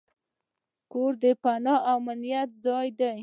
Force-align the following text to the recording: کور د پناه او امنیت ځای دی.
کور 0.91 1.11
د 1.23 1.25
پناه 1.43 1.81
او 1.91 1.97
امنیت 2.01 2.49
ځای 2.65 2.87
دی. 2.99 3.17